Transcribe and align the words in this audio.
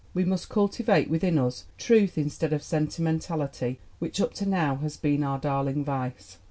"We 0.15 0.25
must 0.25 0.49
cultivate 0.49 1.11
within 1.11 1.37
us 1.37 1.65
truth 1.77 2.17
instead 2.17 2.53
of 2.53 2.63
sentimentality, 2.63 3.77
which 3.99 4.19
up 4.19 4.33
to 4.33 4.47
now 4.47 4.77
has 4.77 4.97
been 4.97 5.23
our 5.23 5.37
darling 5.37 5.85
vice." 5.85 6.39